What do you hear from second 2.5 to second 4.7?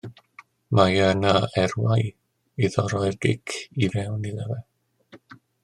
iddo roi'r gic i fewn iddo fe.